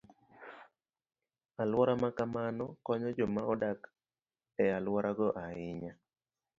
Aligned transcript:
Alwora 1.61 1.93
ma 2.01 2.09
kamano 2.17 2.65
konyo 2.85 3.09
joma 3.17 3.41
odak 3.53 3.79
e 4.63 4.65
alworago 4.77 5.27
ahinya. 5.45 5.93